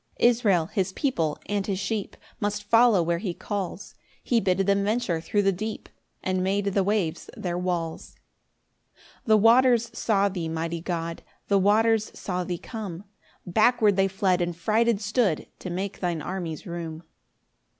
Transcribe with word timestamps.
5 0.19 0.25
Israel, 0.25 0.65
his 0.65 0.93
people, 0.93 1.37
and 1.45 1.67
his 1.67 1.77
sheep, 1.77 2.17
Must 2.39 2.63
follow 2.63 3.03
where 3.03 3.19
he 3.19 3.35
calls; 3.35 3.93
He 4.23 4.39
bid 4.41 4.57
them 4.65 4.83
venture 4.83 5.21
thro' 5.21 5.43
the 5.43 5.51
deep, 5.51 5.89
And 6.23 6.43
made 6.43 6.65
the 6.65 6.83
waves 6.83 7.29
their 7.37 7.55
walls. 7.55 8.15
6 8.95 9.03
The 9.25 9.37
waters 9.37 9.91
saw 9.95 10.27
thee, 10.27 10.49
mighty 10.49 10.81
God! 10.81 11.21
The 11.49 11.59
waters 11.59 12.09
saw 12.17 12.43
thee 12.43 12.57
come; 12.57 13.03
Backward 13.45 13.95
they 13.95 14.07
fled, 14.07 14.41
and 14.41 14.55
frighted 14.57 14.99
stood, 15.01 15.45
To 15.59 15.69
make 15.69 15.99
thine 15.99 16.23
armies 16.23 16.65
room. 16.65 17.03